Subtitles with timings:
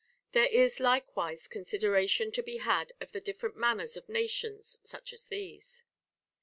[0.31, 5.27] There is likewise consideration to be had of the different manners of nations, such as
[5.27, 5.83] these.